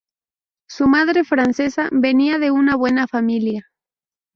Su 0.67 0.87
madre, 0.87 1.23
francesa, 1.23 1.87
venía 1.91 2.39
de 2.39 2.49
una 2.49 2.75
buena 2.75 3.05
familia. 3.07 3.67